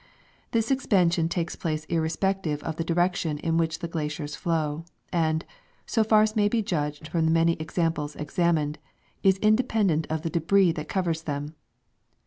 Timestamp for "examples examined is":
7.59-9.37